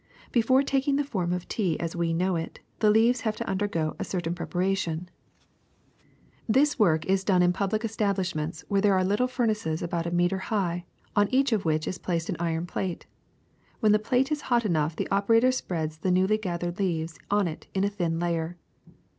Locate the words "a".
3.99-4.03, 10.07-10.11, 17.83-17.89